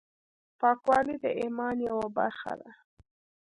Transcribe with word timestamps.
پاکوالی 0.59 1.15
د 1.23 1.25
ایمان 1.41 1.77
یوه 1.89 2.07
برخه 2.17 2.53
ده۔ 2.59 2.69